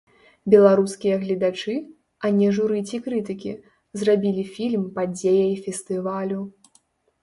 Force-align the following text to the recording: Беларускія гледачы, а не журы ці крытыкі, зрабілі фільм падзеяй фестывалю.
Беларускія 0.53 1.15
гледачы, 1.23 1.75
а 2.23 2.33
не 2.39 2.49
журы 2.57 2.79
ці 2.89 3.03
крытыкі, 3.11 3.53
зрабілі 4.01 4.51
фільм 4.59 4.83
падзеяй 5.01 5.55
фестывалю. 5.65 6.45